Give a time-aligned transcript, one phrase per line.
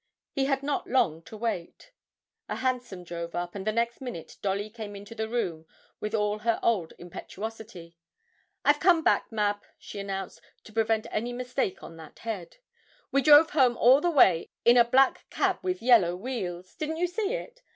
[0.31, 1.91] He had not long to wait.
[2.49, 5.67] A hansom drove up, and the next minute Dolly came into the room
[5.99, 7.99] with all her old impetuosity.
[8.65, 12.57] 'I've come back, Mab,' she announced, to prevent any mistake on that head.
[13.11, 17.05] 'We drove home all the way in a black cab with yellow wheels didn't you
[17.05, 17.61] see it?